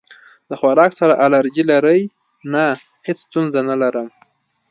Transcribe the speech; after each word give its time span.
د 0.49 0.51
خوراک 0.59 0.91
سره 0.99 1.13
الرجی 1.25 1.63
لرئ؟ 1.71 1.99
نه، 2.53 2.65
هیڅ 3.07 3.19
ستونزه 3.27 3.59
نه 3.69 3.75
لرم 3.81 4.07